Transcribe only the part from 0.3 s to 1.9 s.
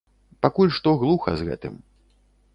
Пакуль што глуха з гэтым.